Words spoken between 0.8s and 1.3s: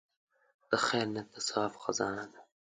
خیر نیت